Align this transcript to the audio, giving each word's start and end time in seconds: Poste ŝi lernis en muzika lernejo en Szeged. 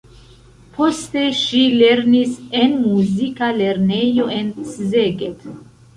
Poste 0.77 1.25
ŝi 1.41 1.59
lernis 1.83 2.33
en 2.63 2.73
muzika 2.87 3.51
lernejo 3.61 4.29
en 4.39 4.51
Szeged. 4.71 5.49